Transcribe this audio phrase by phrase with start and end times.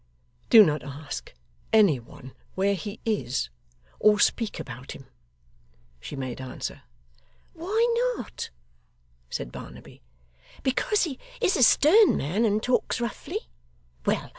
[0.49, 1.31] 'Do not ask
[1.71, 3.51] any one where he is,
[3.99, 5.05] or speak about him,'
[5.99, 6.81] she made answer.
[7.53, 8.49] 'Why not?'
[9.29, 10.01] said Barnaby.
[10.63, 13.41] 'Because he is a stern man, and talks roughly?
[14.03, 14.29] Well!